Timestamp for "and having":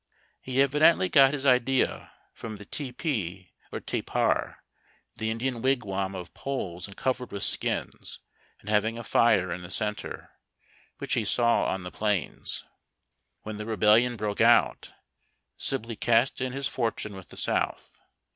8.61-8.97